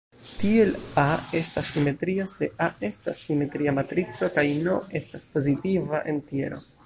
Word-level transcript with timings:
Tiel 0.43 0.71
"A" 1.01 1.09
estas 1.39 1.67
simetria 1.75 2.25
se 2.31 2.49
"A" 2.69 2.71
estas 2.89 3.21
simetria 3.27 3.75
matrico 3.81 4.29
kaj 4.39 4.45
"n" 4.65 4.79
estas 5.03 5.27
pozitiva 5.37 6.01
entjero. 6.15 6.61